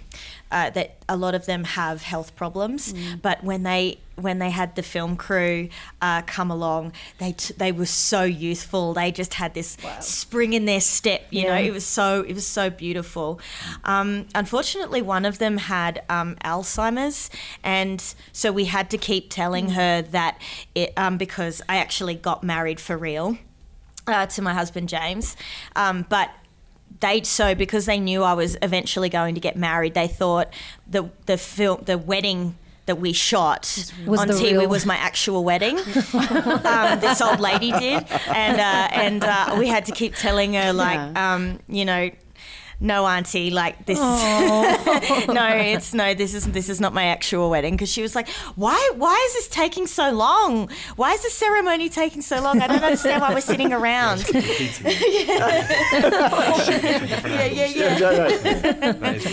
uh, 0.51 0.71
that 0.71 0.97
a 1.09 1.17
lot 1.17 1.35
of 1.35 1.47
them 1.47 1.65
have 1.65 2.03
health 2.03 2.35
problems, 2.37 2.93
but 3.23 3.43
when 3.45 3.63
they 3.63 3.99
when 4.17 4.39
they 4.39 4.51
had 4.51 4.77
the 4.77 4.83
film 4.83 5.17
crew 5.17 5.69
uh, 6.03 6.21
come 6.23 6.51
along, 6.51 6.93
they 7.19 7.33
t- 7.33 7.55
they 7.57 7.73
were 7.73 7.87
so 7.87 8.23
youthful. 8.23 8.93
They 8.93 9.11
just 9.11 9.35
had 9.35 9.55
this 9.55 9.77
spring 10.01 10.53
in 10.53 10.67
their 10.67 10.81
step. 10.81 11.23
You 11.31 11.45
know, 11.47 11.55
it 11.55 11.73
was 11.73 11.87
so 11.87 12.23
it 12.23 12.35
was 12.35 12.47
so 12.47 12.69
beautiful. 12.71 13.41
Um, 13.85 14.27
unfortunately, 14.35 15.03
one 15.03 15.25
of 15.25 15.39
them 15.39 15.57
had 15.57 16.03
um, 16.09 16.37
Alzheimer's, 16.45 17.31
and 17.63 18.03
so 18.33 18.53
we 18.53 18.67
had 18.67 18.91
to 18.91 18.99
keep 18.99 19.31
telling 19.31 19.71
her 19.71 20.03
that 20.03 20.41
it 20.75 20.93
um, 20.97 21.17
because 21.17 21.63
I 21.69 21.77
actually 21.79 22.15
got 22.15 22.43
married 22.45 22.81
for 22.81 22.99
real 22.99 23.39
uh, 24.07 24.27
to 24.27 24.43
my 24.43 24.55
husband 24.55 24.89
James, 24.89 25.37
um, 25.77 26.05
but 26.09 26.31
they 26.99 27.23
so 27.23 27.55
because 27.55 27.87
they 27.87 28.01
knew 28.01 28.23
I 28.23 28.35
was 28.35 28.57
eventually 28.63 29.09
going 29.09 29.35
to 29.37 29.41
get 29.41 29.57
married, 29.57 29.95
they 29.95 30.09
thought 30.09 30.49
the 30.89 31.09
the 31.27 31.39
film 31.39 31.83
the 31.87 31.97
wedding 31.97 32.57
that 32.87 32.97
we 32.97 33.13
shot 33.13 33.61
Was 34.05 34.21
on 34.21 34.29
TV 34.29 34.59
real- 34.59 34.69
was 34.69 34.85
my 34.85 34.97
actual 34.97 35.45
wedding. 35.45 35.79
um, 36.15 37.01
this 37.01 37.21
old 37.21 37.39
lady 37.41 37.71
did, 37.73 38.05
and 38.35 38.61
uh, 38.61 38.89
and 38.93 39.23
uh, 39.23 39.57
we 39.59 39.69
had 39.69 39.85
to 39.87 39.93
keep 39.93 40.15
telling 40.17 40.55
her 40.55 40.73
like, 40.73 40.97
Yeah. 40.99 41.35
um, 41.35 41.61
you 41.69 41.85
know. 41.85 42.11
No, 42.83 43.07
auntie, 43.07 43.51
like 43.51 43.85
this. 43.87 43.99
No, 45.29 45.47
it's 45.49 45.93
no. 45.95 46.15
This 46.15 46.35
is 46.35 46.47
this 46.47 46.69
is 46.69 46.81
not 46.81 46.93
my 46.95 47.05
actual 47.07 47.51
wedding 47.51 47.75
because 47.75 47.91
she 47.91 48.01
was 48.03 48.15
like, 48.15 48.29
"Why? 48.57 48.91
Why 48.97 49.15
is 49.29 49.35
this 49.35 49.49
taking 49.49 49.87
so 49.87 50.11
long? 50.11 50.69
Why 50.97 51.13
is 51.13 51.23
the 51.23 51.31
ceremony 51.31 51.89
taking 51.89 52.23
so 52.23 52.41
long? 52.41 52.61
I 52.63 52.67
don't 52.67 52.83
understand 52.83 53.21
why 53.23 53.33
we're 53.35 53.41
sitting 53.41 53.73
around." 53.73 54.25
yeah, 54.33 54.41
yeah, 57.47 57.67
yeah. 57.67 57.99
That 57.99 59.17
is- 59.17 59.27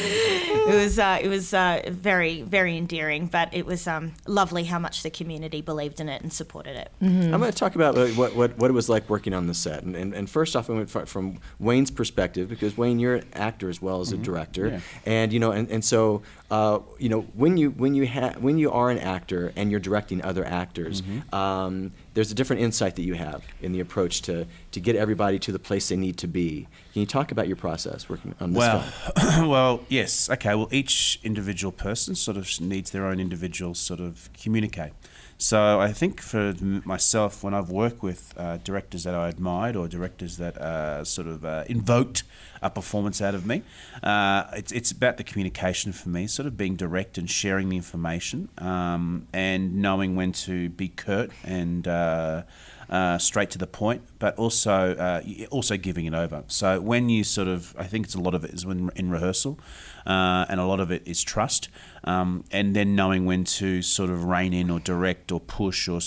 It 0.67 0.75
was 0.75 0.99
uh, 0.99 1.19
it 1.21 1.27
was 1.29 1.53
uh, 1.53 1.81
very 1.89 2.41
very 2.41 2.75
endearing, 2.77 3.27
but 3.27 3.53
it 3.53 3.65
was 3.65 3.87
um, 3.87 4.13
lovely 4.25 4.65
how 4.65 4.79
much 4.79 5.03
the 5.03 5.09
community 5.09 5.61
believed 5.61 5.99
in 5.99 6.09
it 6.09 6.21
and 6.21 6.31
supported 6.33 6.75
it. 6.75 6.91
I'm 7.01 7.31
going 7.39 7.51
to 7.51 7.57
talk 7.57 7.75
about 7.75 7.95
what, 8.17 8.35
what, 8.35 8.57
what 8.57 8.69
it 8.69 8.73
was 8.73 8.89
like 8.89 9.09
working 9.09 9.33
on 9.33 9.47
the 9.47 9.53
set. 9.53 9.83
And, 9.83 9.95
and, 9.95 10.13
and 10.13 10.29
first 10.29 10.55
off, 10.55 10.69
I 10.69 10.73
went 10.73 10.89
from 10.89 11.39
Wayne's 11.59 11.91
perspective, 11.91 12.49
because 12.49 12.77
Wayne, 12.77 12.99
you're 12.99 13.15
an 13.15 13.25
actor 13.37 13.69
as 13.69 13.81
well 13.81 14.01
as 14.01 14.11
a 14.11 14.17
director. 14.17 14.67
Yeah. 14.67 14.79
And, 15.05 15.31
you 15.31 15.39
know, 15.39 15.51
and, 15.51 15.69
and 15.69 15.83
so, 15.85 16.23
uh, 16.51 16.79
you 16.99 17.09
know, 17.09 17.21
when 17.35 17.57
you, 17.57 17.71
when, 17.71 17.93
you 17.95 18.07
ha- 18.07 18.33
when 18.39 18.57
you 18.57 18.71
are 18.71 18.89
an 18.89 18.97
actor 18.99 19.53
and 19.55 19.71
you're 19.71 19.79
directing 19.79 20.21
other 20.23 20.45
actors, 20.45 21.01
um, 21.31 21.91
there's 22.17 22.31
a 22.31 22.33
different 22.33 22.63
insight 22.63 22.95
that 22.95 23.03
you 23.03 23.13
have 23.13 23.43
in 23.61 23.73
the 23.73 23.79
approach 23.79 24.23
to, 24.23 24.47
to 24.71 24.79
get 24.79 24.95
everybody 24.95 25.37
to 25.37 25.51
the 25.51 25.59
place 25.59 25.89
they 25.89 25.95
need 25.95 26.17
to 26.17 26.27
be. 26.27 26.67
Can 26.91 27.01
you 27.01 27.05
talk 27.05 27.31
about 27.31 27.45
your 27.45 27.57
process 27.57 28.09
working 28.09 28.33
on 28.39 28.53
this 28.53 28.57
Well, 28.57 28.81
film? 28.81 29.49
well, 29.51 29.85
yes. 29.87 30.27
Okay. 30.27 30.55
Well, 30.55 30.67
each 30.71 31.19
individual 31.23 31.71
person 31.71 32.15
sort 32.15 32.35
of 32.35 32.49
needs 32.59 32.89
their 32.89 33.05
own 33.05 33.19
individual 33.19 33.75
sort 33.75 33.99
of 33.99 34.31
communicate. 34.33 34.93
So 35.39 35.79
I 35.79 35.93
think 35.93 36.19
for 36.19 36.55
myself, 36.61 37.43
when 37.43 37.53
I've 37.53 37.69
worked 37.69 38.01
with 38.01 38.33
uh, 38.37 38.57
directors 38.57 39.03
that 39.03 39.13
I 39.13 39.29
admired 39.29 39.75
or 39.75 39.87
directors 39.87 40.37
that 40.37 40.57
uh, 40.57 41.03
sort 41.03 41.27
of 41.27 41.45
uh, 41.45 41.63
invoked 41.67 42.23
a 42.63 42.71
performance 42.71 43.21
out 43.21 43.35
of 43.35 43.45
me, 43.45 43.61
uh, 44.01 44.45
it's, 44.53 44.71
it's 44.71 44.89
about 44.89 45.17
the 45.17 45.23
communication 45.23 45.91
for 45.91 46.09
me, 46.09 46.25
sort 46.25 46.47
of 46.47 46.57
being 46.57 46.75
direct 46.75 47.19
and 47.19 47.29
sharing 47.29 47.69
the 47.69 47.75
information 47.75 48.49
um, 48.57 49.27
and 49.31 49.75
knowing 49.75 50.15
when 50.15 50.31
to 50.31 50.69
be 50.69 50.87
curt 50.87 51.29
and 51.43 51.87
uh, 52.07 52.43
uh, 52.89 53.17
straight 53.17 53.49
to 53.51 53.57
the 53.57 53.67
point, 53.67 54.01
but 54.19 54.33
also 54.37 54.95
uh, 54.95 55.21
also 55.51 55.75
giving 55.77 56.05
it 56.05 56.13
over. 56.13 56.43
So 56.47 56.79
when 56.79 57.09
you 57.09 57.23
sort 57.23 57.47
of, 57.47 57.75
I 57.77 57.83
think 57.83 58.05
it's 58.05 58.15
a 58.15 58.21
lot 58.21 58.33
of 58.33 58.43
it 58.45 58.51
is 58.51 58.65
when 58.65 58.89
in 58.95 59.11
rehearsal, 59.11 59.59
uh, 60.07 60.45
and 60.47 60.59
a 60.59 60.65
lot 60.65 60.79
of 60.79 60.89
it 60.89 61.03
is 61.05 61.21
trust, 61.21 61.67
um, 62.05 62.45
and 62.49 62.73
then 62.73 62.95
knowing 62.95 63.25
when 63.25 63.43
to 63.43 63.81
sort 63.81 64.09
of 64.09 64.23
rein 64.23 64.53
in 64.53 64.69
or 64.69 64.79
direct 64.79 65.33
or 65.33 65.41
push 65.41 65.89
or 65.89 65.99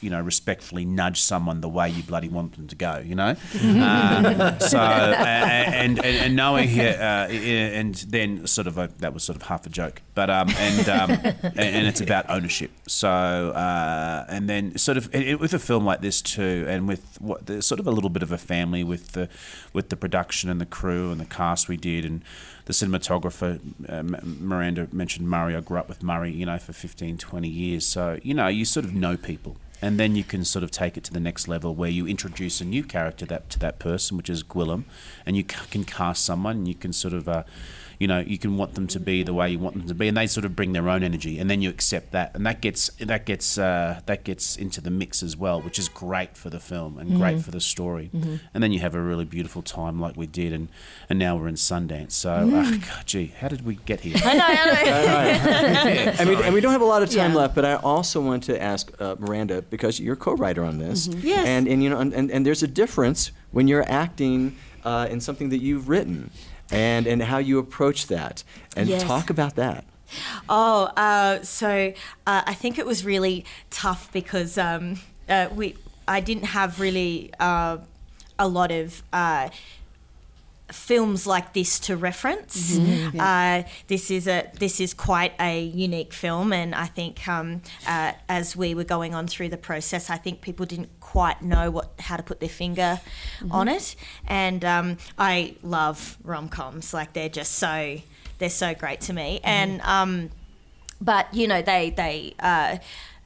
you 0.00 0.10
know 0.10 0.20
respectfully 0.20 0.84
nudge 0.84 1.20
someone 1.20 1.60
the 1.60 1.68
way 1.68 1.90
you 1.90 2.04
bloody 2.04 2.28
want 2.28 2.54
them 2.54 2.68
to 2.68 2.76
go. 2.76 3.02
You 3.04 3.16
know, 3.16 3.34
uh, 3.60 4.58
so 4.60 4.78
and, 4.78 5.98
and 5.98 6.04
and 6.04 6.36
knowing 6.36 6.68
here, 6.68 6.96
uh, 7.00 7.28
and 7.32 7.96
then 7.96 8.46
sort 8.46 8.68
of 8.68 8.78
a, 8.78 8.90
that 8.98 9.12
was 9.12 9.24
sort 9.24 9.34
of 9.34 9.42
half 9.42 9.66
a 9.66 9.70
joke, 9.70 10.02
but 10.14 10.30
um, 10.30 10.50
and 10.50 10.88
um, 10.88 11.10
and, 11.10 11.58
and 11.58 11.86
it's 11.88 12.00
about 12.00 12.30
ownership. 12.30 12.70
So 12.86 13.08
uh, 13.08 14.24
and 14.28 14.48
then 14.48 14.78
sort 14.78 14.96
of 14.96 15.12
it- 15.12 15.40
with 15.40 15.52
a 15.52 15.58
film 15.58 15.84
like 15.84 16.00
this 16.00 16.22
too, 16.22 16.64
and 16.68 16.86
with 16.86 17.20
what 17.20 17.46
there's 17.46 17.66
sort 17.66 17.80
of 17.80 17.88
a 17.88 17.90
little 17.90 18.10
bit 18.10 18.22
of 18.22 18.30
a 18.30 18.38
family 18.38 18.84
with 18.84 19.12
the 19.12 19.28
with 19.72 19.88
the 19.88 19.96
production 19.96 20.48
and 20.48 20.60
the 20.60 20.66
crew 20.66 21.10
and 21.10 21.20
the 21.20 21.24
cast 21.24 21.68
we 21.68 21.76
did 21.76 22.04
and 22.04 22.22
the 22.68 22.74
cinematographer 22.74 23.58
uh, 23.88 24.02
Miranda 24.22 24.88
mentioned 24.92 25.26
Murray. 25.26 25.56
I 25.56 25.60
grew 25.60 25.78
up 25.78 25.88
with 25.88 26.02
Murray, 26.02 26.30
you 26.30 26.44
know, 26.44 26.58
for 26.58 26.74
15, 26.74 27.16
20 27.16 27.48
years. 27.48 27.86
So 27.86 28.20
you 28.22 28.34
know, 28.34 28.46
you 28.48 28.66
sort 28.66 28.84
of 28.84 28.94
know 28.94 29.16
people. 29.16 29.56
And 29.80 29.98
then 29.98 30.16
you 30.16 30.24
can 30.24 30.44
sort 30.44 30.64
of 30.64 30.70
take 30.70 30.96
it 30.98 31.04
to 31.04 31.12
the 31.12 31.20
next 31.20 31.48
level 31.48 31.74
where 31.74 31.88
you 31.88 32.06
introduce 32.06 32.60
a 32.60 32.64
new 32.64 32.82
character 32.84 33.24
that 33.26 33.48
to 33.50 33.58
that 33.60 33.78
person, 33.78 34.18
which 34.18 34.28
is 34.28 34.42
Gwilym, 34.42 34.84
and 35.24 35.34
you 35.34 35.44
ca- 35.44 35.64
can 35.70 35.84
cast 35.84 36.24
someone. 36.26 36.56
And 36.58 36.68
you 36.68 36.74
can 36.74 36.92
sort 36.92 37.14
of, 37.14 37.26
uh, 37.26 37.44
you 37.98 38.06
know, 38.06 38.20
you 38.20 38.38
can 38.38 38.56
want 38.56 38.74
them 38.74 38.86
to 38.88 39.00
be 39.00 39.22
the 39.22 39.34
way 39.34 39.50
you 39.50 39.58
want 39.58 39.74
them 39.76 39.86
to 39.88 39.94
be, 39.94 40.06
and 40.08 40.16
they 40.16 40.26
sort 40.26 40.44
of 40.44 40.54
bring 40.54 40.72
their 40.72 40.88
own 40.88 41.02
energy, 41.02 41.38
and 41.38 41.50
then 41.50 41.60
you 41.60 41.68
accept 41.70 42.12
that, 42.12 42.34
and 42.34 42.46
that 42.46 42.60
gets 42.60 42.88
that 43.00 43.26
gets 43.26 43.58
uh, 43.58 44.00
that 44.06 44.24
gets 44.24 44.56
into 44.56 44.80
the 44.80 44.90
mix 44.90 45.22
as 45.22 45.36
well, 45.36 45.60
which 45.60 45.78
is 45.78 45.88
great 45.88 46.36
for 46.36 46.48
the 46.50 46.60
film 46.60 46.98
and 46.98 47.16
great 47.16 47.40
for 47.40 47.50
the 47.50 47.60
story. 47.60 48.10
And 48.54 48.62
then 48.62 48.72
you 48.72 48.80
have 48.80 48.94
a 48.94 49.00
really 49.00 49.24
beautiful 49.24 49.62
time 49.62 50.00
like 50.00 50.16
we 50.16 50.26
did, 50.26 50.52
and 50.52 50.68
and 51.10 51.18
now 51.18 51.36
we're 51.36 51.48
in 51.48 51.56
Sundance. 51.56 52.12
So, 52.12 52.30
uh, 52.30 52.70
God, 52.70 53.06
gee, 53.06 53.34
how 53.40 53.48
did 53.48 53.64
we 53.66 53.76
get 53.86 54.00
here? 54.00 54.16
I 54.24 54.34
know, 54.34 54.44
I 54.46 54.54
know. 54.54 56.12
and, 56.20 56.28
we, 56.28 56.36
and 56.44 56.54
we 56.54 56.60
don't 56.60 56.72
have 56.72 56.80
a 56.80 56.84
lot 56.84 57.02
of 57.02 57.10
time 57.10 57.32
Yeah. 57.32 57.38
left, 57.38 57.54
but 57.54 57.64
I 57.64 57.74
also 57.74 58.20
want 58.20 58.44
to 58.44 58.60
ask 58.62 58.92
uh, 59.00 59.16
Miranda 59.18 59.62
because 59.62 59.98
you're 60.00 60.16
co-writer 60.16 60.62
on 60.64 60.78
this, 60.78 61.08
Yes. 61.08 61.46
and 61.46 61.66
and 61.68 61.82
you 61.82 61.90
know, 61.90 61.98
and, 61.98 62.12
and, 62.14 62.30
and 62.30 62.46
there's 62.46 62.62
a 62.62 62.68
difference 62.68 63.32
when 63.50 63.66
you're 63.68 63.88
acting 63.90 64.54
uh, 64.84 65.08
in 65.10 65.20
something 65.20 65.48
that 65.50 65.58
you've 65.58 65.88
written, 65.88 66.30
and 66.70 67.06
and 67.06 67.22
how 67.22 67.38
you 67.38 67.58
approach 67.58 68.06
that, 68.08 68.44
and 68.76 68.88
Yes. 68.88 69.02
talk 69.02 69.30
about 69.30 69.54
that. 69.56 69.84
Oh, 70.48 70.84
uh, 70.96 71.42
so 71.42 71.92
uh, 72.26 72.42
I 72.46 72.54
think 72.54 72.78
it 72.78 72.86
was 72.86 73.04
really 73.04 73.44
tough 73.70 74.10
because 74.12 74.56
um, 74.56 75.00
uh, 75.28 75.48
we 75.54 75.76
I 76.06 76.20
didn't 76.20 76.44
have 76.46 76.80
really 76.80 77.30
uh, 77.38 77.78
a 78.38 78.48
lot 78.48 78.70
of. 78.70 79.02
Films 80.70 81.26
like 81.26 81.54
this 81.54 81.78
to 81.80 81.96
reference. 81.96 82.78
Uh, 83.18 83.62
this 83.86 84.10
is 84.10 84.26
a 84.28 84.50
this 84.58 84.80
is 84.80 84.94
quite 84.94 85.32
a 85.40 85.62
unique 85.62 86.12
film, 86.12 86.52
and 86.52 86.74
I 86.74 86.86
think 86.86 87.26
um, 87.26 87.62
uh, 87.86 88.12
as 88.28 88.54
we 88.54 88.74
were 88.74 88.84
going 88.84 89.14
on 89.14 89.26
through 89.26 89.48
the 89.48 89.56
process, 89.56 90.10
I 90.10 90.16
think 90.16 90.40
people 90.40 90.66
didn't 90.66 90.90
quite 91.00 91.42
know 91.42 91.70
what 91.70 91.92
how 91.98 92.16
to 92.16 92.22
put 92.22 92.40
their 92.40 92.48
finger 92.48 93.00
on 93.50 93.68
it. 93.68 93.96
And 94.26 94.64
um, 94.64 94.98
I 95.18 95.56
love 95.62 96.18
rom 96.22 96.48
coms; 96.48 96.92
like 96.92 97.12
they're 97.14 97.28
just 97.28 97.52
so 97.56 97.98
they're 98.38 98.50
so 98.50 98.74
great 98.74 99.00
to 99.02 99.12
me. 99.12 99.40
And 99.42 99.80
um, 99.82 100.30
but 101.00 101.32
you 101.32 101.48
know 101.48 101.62
they 101.62 101.90
they 101.90 102.34
uh, 102.40 102.78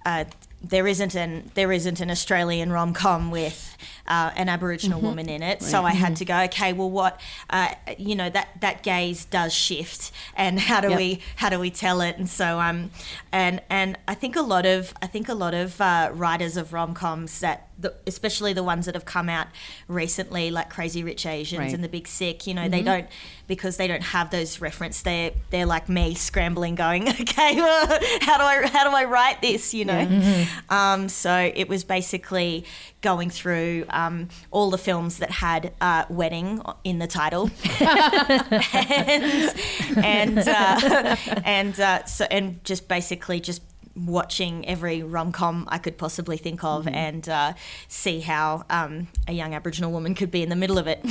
uh, 0.05 0.25
there 0.63 0.87
isn't 0.87 1.15
an 1.15 1.51
there 1.55 1.73
isn't 1.73 2.01
an 2.01 2.11
Australian 2.11 2.73
rom 2.73 2.95
com 2.95 3.31
with 3.31 3.77
uh, 4.07 4.31
an 4.37 4.49
Aboriginal 4.49 5.01
woman 5.01 5.29
in 5.29 5.43
it, 5.43 5.63
so 5.63 5.85
I 5.85 5.93
had 5.93 6.17
to 6.17 6.25
go 6.25 6.41
okay. 6.45 6.73
Well, 6.73 6.91
what 6.91 7.21
uh, 7.51 7.69
you 7.99 8.15
know 8.15 8.29
that 8.31 8.49
that 8.61 8.83
gaze 8.83 9.25
does 9.25 9.53
shift, 9.53 10.11
and 10.37 10.59
how 10.59 10.81
do 10.81 10.89
Yep. 10.91 10.99
we 10.99 11.21
how 11.37 11.49
do 11.51 11.59
we 11.59 11.71
tell 11.71 12.01
it? 12.01 12.17
And 12.19 12.29
so 12.29 12.59
um 12.61 12.91
and 13.31 13.61
and 13.71 13.99
I 14.09 14.15
think 14.15 14.37
a 14.37 14.43
lot 14.43 14.67
of 14.67 14.93
I 15.01 15.07
think 15.07 15.29
a 15.29 15.35
lot 15.35 15.55
of 15.55 15.81
uh, 15.81 16.11
writers 16.13 16.57
of 16.57 16.73
rom 16.73 16.95
coms 16.95 17.41
that 17.41 17.69
the, 17.79 17.95
especially 18.07 18.53
the 18.53 18.63
ones 18.63 18.87
that 18.87 18.95
have 18.95 19.05
come 19.05 19.29
out 19.29 19.49
recently, 19.89 20.51
like 20.51 20.71
Crazy 20.71 21.03
Rich 21.03 21.27
Asians 21.27 21.59
Right. 21.61 21.73
and 21.73 21.83
The 21.83 21.89
Big 21.89 22.07
Sick, 22.07 22.47
you 22.47 22.55
know, 22.55 22.69
they 22.69 22.83
don't 22.83 23.07
because 23.49 23.77
they 23.77 23.89
don't 23.89 24.03
have 24.03 24.31
those 24.31 24.61
reference. 24.61 25.03
They're 25.03 25.33
they're 25.51 25.67
like 25.67 25.89
me 25.89 26.15
scrambling, 26.15 26.75
going, 26.75 27.09
okay, 27.21 27.57
well, 27.57 27.87
how 28.21 28.39
do 28.39 28.45
I 28.45 28.69
how 28.69 28.89
do 28.89 28.95
I 28.97 29.05
write 29.05 29.41
this? 29.43 29.75
You 29.75 29.85
know, 29.87 30.47
um, 30.71 31.09
so 31.09 31.51
it 31.55 31.69
was 31.69 31.83
basically 31.85 32.65
going 33.03 33.31
through 33.31 33.85
um, 33.91 34.29
all 34.51 34.71
the 34.71 34.79
films 34.79 35.19
that 35.19 35.31
had 35.31 35.73
uh, 35.81 36.05
wedding 36.09 36.63
in 36.85 36.99
the 36.99 37.07
title, 37.07 37.51
and 37.81 39.55
and 39.97 40.39
uh, 40.39 41.17
and 41.45 41.79
uh, 41.79 42.05
so 42.07 42.25
and 42.31 42.65
just 42.65 42.89
basically 42.89 43.41
just 43.41 43.63
watching 43.95 44.67
every 44.67 45.03
rom 45.03 45.33
com 45.33 45.67
I 45.71 45.79
could 45.79 45.99
possibly 45.99 46.37
think 46.37 46.65
of 46.65 46.89
and 46.89 47.29
uh, 47.29 47.53
see 47.89 48.21
how 48.21 48.65
um, 48.71 49.09
a 49.29 49.33
young 49.33 49.55
Aboriginal 49.55 49.93
woman 49.93 50.15
could 50.15 50.31
be 50.31 50.43
in 50.43 50.49
the 50.49 50.57
middle 50.57 50.79
of 50.79 50.87
it. 50.87 51.01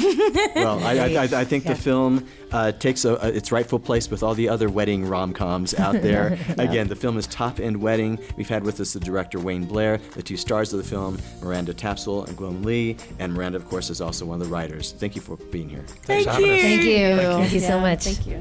Well, 0.56 0.80
I, 0.84 0.98
I, 0.98 1.24
I- 1.24 1.42
I 1.42 1.46
think 1.46 1.64
the 1.64 1.76
film 1.76 2.28
uh, 2.52 2.72
takes 2.74 3.06
a, 3.06 3.14
a- 3.16 3.30
its 3.30 3.52
rightful 3.52 3.80
place 3.80 4.10
with 4.12 4.22
all 4.24 4.34
the 4.36 4.48
other 4.50 4.70
wedding 4.70 5.06
rom-coms 5.06 5.74
out 5.76 5.94
there. 6.02 6.38
Again, 6.58 6.88
the 6.88 6.96
film 6.96 7.18
is 7.18 7.26
Top 7.28 7.60
End 7.60 7.78
Wedding. 7.82 8.20
We've 8.38 8.50
had 8.50 8.64
with 8.64 8.80
us 8.80 8.94
the 8.94 9.00
director 9.00 9.40
Wayne 9.40 9.66
Blair, 9.66 9.98
the 10.14 10.22
two 10.24 10.38
stars 10.38 10.74
of 10.74 10.78
the 10.82 10.88
film, 10.88 11.18
Miranda 11.42 11.74
Tapsell 11.74 12.28
and 12.28 12.38
Gwilym 12.38 12.64
Lee, 12.66 12.98
and 13.20 13.34
Miranda, 13.34 13.58
of 13.58 13.66
course, 13.68 13.90
is 13.90 14.02
also 14.02 14.26
one 14.26 14.42
of 14.42 14.48
the 14.48 14.54
writers. 14.54 14.92
Thank 14.94 15.16
you 15.16 15.22
for 15.22 15.38
being 15.38 15.70
here. 15.70 15.84
Thanks 16.04 16.26
for 16.26 16.32
having 16.32 16.52
us. 16.52 16.62
Thank 16.62 16.84
you. 16.84 17.16
Thank 17.18 17.54
you 17.54 17.60
so 17.60 17.76
Yeah, 17.76 17.82
much. 17.82 18.04
Thank 18.04 18.28
you. 18.28 18.41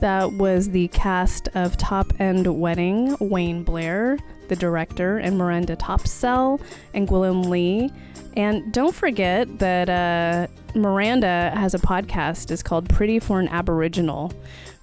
That 0.00 0.32
was 0.34 0.70
the 0.70 0.88
cast 0.88 1.48
of 1.54 1.76
Top 1.76 2.12
End 2.20 2.46
Wedding, 2.46 3.16
Wayne 3.20 3.64
Blair, 3.64 4.18
the 4.48 4.54
director, 4.54 5.18
and 5.18 5.36
Miranda 5.36 5.76
Tapsell, 5.76 6.60
and 6.94 7.08
Gwilym 7.08 7.46
Lee. 7.46 7.90
And 8.36 8.72
don't 8.72 8.94
forget 8.94 9.58
that 9.58 9.88
uh, 9.88 10.46
Miranda 10.78 11.50
has 11.54 11.74
a 11.74 11.78
podcast. 11.78 12.52
It's 12.52 12.62
called 12.62 12.88
Pretty 12.88 13.18
for 13.18 13.40
an 13.40 13.48
Aboriginal. 13.48 14.32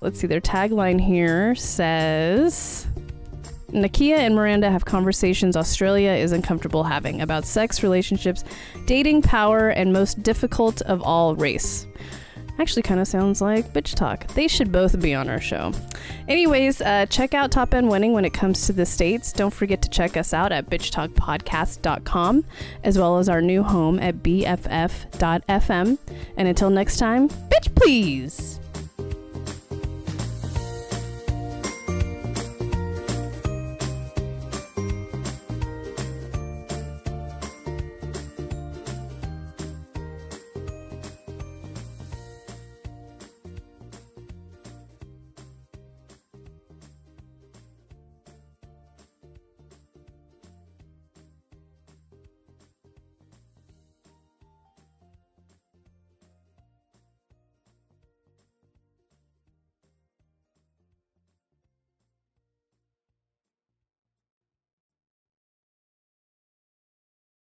Let's 0.02 0.20
see, 0.20 0.28
their 0.28 0.42
tagline 0.42 1.00
here 1.00 1.56
says 1.56 2.86
Nakkiah 3.70 4.18
and 4.18 4.36
Miranda 4.36 4.70
have 4.70 4.86
conversations 4.86 5.56
Australia 5.56 6.12
is 6.12 6.32
uncomfortable 6.32 6.84
having 6.84 7.22
about 7.22 7.46
sex, 7.46 7.82
relationships, 7.82 8.44
dating, 8.86 9.22
power, 9.22 9.70
and 9.70 9.94
most 9.94 10.22
difficult 10.24 10.82
of 10.84 11.02
all, 11.02 11.36
race. 11.36 11.88
Actually 12.58 12.84
kind 12.84 13.00
of 13.00 13.08
sounds 13.08 13.42
like 13.42 13.74
Bitch 13.74 13.96
Talk. 13.96 14.28
They 14.28 14.48
should 14.48 14.72
both 14.72 15.00
be 15.02 15.14
on 15.14 15.30
our 15.30 15.42
show. 15.42 15.74
Anyways, 16.28 16.82
uh, 16.82 17.06
check 17.08 17.34
out 17.34 17.52
Top 17.52 17.74
End 17.74 17.90
Wedding 17.90 18.14
when 18.14 18.26
it 18.26 18.34
comes 18.34 18.66
to 18.68 18.74
the 18.74 18.86
States. 18.86 19.34
Don't 19.34 19.54
forget 19.54 19.82
to 19.82 19.90
check 19.90 20.16
us 20.16 20.34
out 20.34 20.52
at 20.52 20.70
bitchtalkpodcast.com, 20.70 22.46
as 22.84 22.98
well 22.98 23.18
as 23.18 23.28
our 23.30 23.42
new 23.42 23.64
home 23.64 24.00
at 24.00 24.24
bff.fm. 24.24 25.98
And 26.38 26.48
until 26.48 26.70
next 26.70 26.98
time, 26.98 27.30
bitch 27.30 27.76
please! 27.76 28.60